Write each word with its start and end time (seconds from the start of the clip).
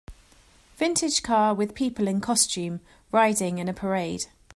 Vintage 0.77 1.21
car 1.21 1.53
with 1.53 1.75
people 1.75 2.07
in 2.07 2.21
costume 2.21 2.79
riding 3.11 3.59
in 3.59 3.67
a 3.69 3.73
parade. 3.75 4.25